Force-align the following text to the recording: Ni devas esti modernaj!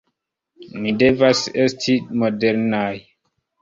Ni 0.85 0.95
devas 1.03 1.45
esti 1.69 2.01
modernaj! 2.25 2.93